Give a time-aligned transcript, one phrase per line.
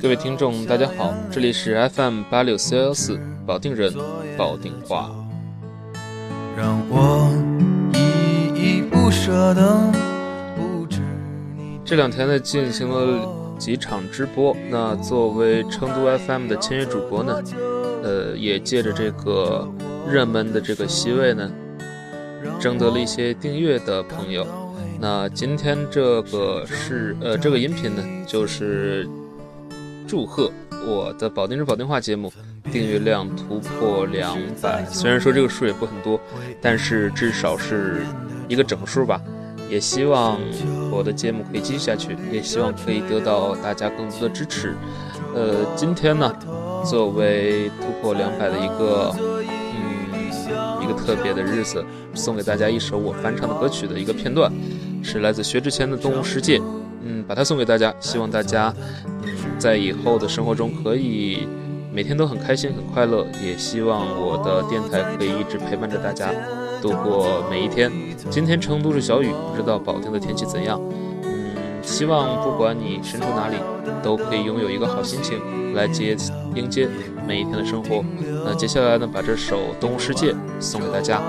[0.00, 3.92] 各位听众，大家好，这里是 FM 八六四幺幺四保定人，
[4.36, 5.10] 保定话。
[6.56, 7.28] 让我
[7.94, 9.92] 依依不舍的
[10.56, 11.00] 不知
[11.56, 11.80] 你。
[11.84, 14.56] 这两天呢，进行了几场直播。
[14.70, 17.42] 那作为成都 FM 的签约主播呢，
[18.04, 19.68] 呃，也借着这个
[20.08, 21.50] 热门的这个席位呢，
[22.60, 24.46] 征得了一些订阅的朋友。
[25.00, 29.08] 那今天这个是呃，这个音频呢，就是
[30.08, 30.50] 祝贺
[30.86, 32.32] 我的保定人保定话节目
[32.72, 34.82] 订阅量突破两百。
[34.86, 36.18] 虽然说这个数也不很多，
[36.62, 38.06] 但是至少是
[38.48, 39.20] 一个整数吧。
[39.68, 40.40] 也希望
[40.90, 44.74] 我的节目可以继续下去，也希望可以得到大家更多的支持。
[45.34, 46.34] 呃，今天呢，
[46.86, 51.84] 作为突破两百的一个嗯一个特别的日子，
[52.14, 54.50] 送给大家一首我翻唱的歌曲的一个片段。
[55.02, 56.58] 是来自薛之谦的《动物世界》，
[57.02, 58.74] 嗯，把它送给大家，希望大家，
[59.22, 61.46] 嗯，在以后的生活中可以
[61.92, 66.30] 每天都很开心、很快乐，也希望我的电台可以一直陪伴着大家
[66.82, 67.90] 度过每一天。
[68.30, 70.80] 今天成都是小雨，不知道保定的天气怎样？
[71.22, 73.56] 嗯，希望不管你身处哪里，
[74.02, 76.16] 都可以拥有一个好心情来接
[76.54, 76.88] 迎接
[77.26, 78.04] 每一天的生活。
[78.44, 81.22] 那接下来呢，把这首《动物世界》送给大家，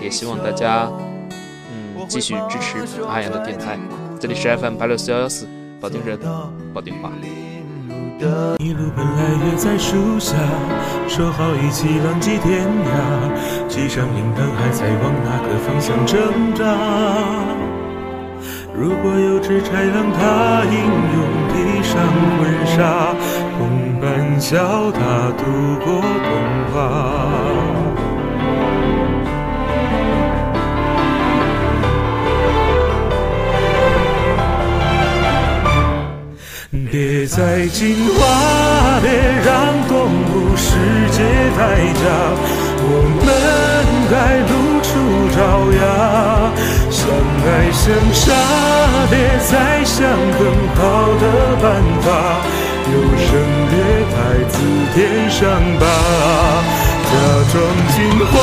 [0.00, 0.90] 也希望大家。
[0.90, 3.76] 嗯继续支持阿阳的电台，
[4.20, 5.46] 这里是 FM 八六四幺幺四，
[5.80, 6.18] 保定人，
[6.74, 7.12] 保定话。
[8.58, 10.34] 一路本来约在树下，
[11.06, 16.64] 说好一起浪迹天涯，系上铃铛还在往哪个方向挣扎？
[18.74, 20.74] 如果有只豺狼，它英
[21.14, 21.22] 勇
[21.52, 21.94] 披上
[22.38, 23.14] 婚纱，
[23.56, 25.44] 同伴笑他度
[25.84, 26.28] 过童
[26.74, 26.76] 话。
[36.90, 38.24] 别再进化，
[39.02, 39.10] 别
[39.44, 40.72] 让动物世
[41.12, 41.22] 界
[41.56, 41.60] 代
[41.92, 42.00] 价，
[42.80, 43.28] 我们
[44.08, 44.50] 该露
[44.80, 44.88] 出
[45.36, 45.36] 爪
[45.76, 45.84] 牙，
[46.90, 46.98] 相
[47.44, 48.32] 爱相杀，
[49.10, 49.12] 别
[49.50, 50.00] 再想
[50.38, 50.40] 更
[50.76, 50.80] 好
[51.20, 51.24] 的
[51.60, 51.66] 办
[52.00, 52.06] 法，
[52.88, 53.28] 有生
[53.68, 53.76] 略
[54.08, 54.16] 太
[54.48, 54.56] 自
[54.94, 54.96] 舔
[55.28, 55.44] 伤
[55.78, 55.84] 疤，
[57.04, 57.12] 假
[57.52, 57.54] 装
[57.92, 57.96] 进
[58.32, 58.34] 化，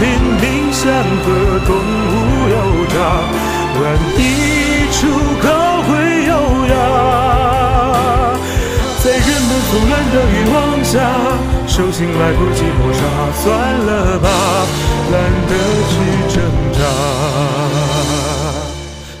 [0.00, 0.02] 拼
[0.40, 0.82] 命想
[1.22, 1.26] 和
[1.66, 2.10] 动物
[2.50, 2.56] 有
[2.88, 2.98] 差，
[3.80, 3.82] 万
[4.18, 4.20] 一
[4.90, 5.06] 出
[5.40, 5.46] 口
[10.90, 10.98] 下，
[11.68, 13.00] 手心来不及抹杀，
[13.44, 13.46] 算
[13.86, 14.28] 了吧，
[15.12, 15.14] 懒
[15.46, 15.52] 得
[15.88, 15.92] 去
[16.34, 16.42] 挣
[16.72, 16.78] 扎。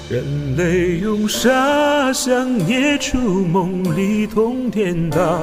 [0.08, 0.12] 人
[0.56, 5.38] 类用沙想捏出梦里通天塔，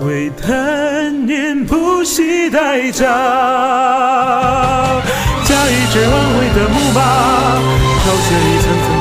[0.00, 3.04] 为贪念不惜代价。
[5.44, 7.00] 驾驭这昂贵的木马，
[8.02, 8.95] 挑选一层层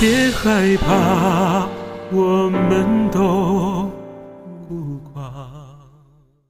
[0.00, 1.68] 别害怕，
[2.10, 3.90] 我们都
[4.66, 5.59] 孤寡。